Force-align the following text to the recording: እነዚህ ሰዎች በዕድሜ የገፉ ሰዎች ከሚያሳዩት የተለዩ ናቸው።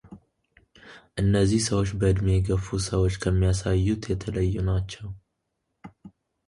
እነዚህ 1.23 1.61
ሰዎች 1.67 1.89
በዕድሜ 1.99 2.27
የገፉ 2.35 2.65
ሰዎች 2.89 3.13
ከሚያሳዩት 3.25 4.09
የተለዩ 4.13 4.53
ናቸው። 4.71 5.07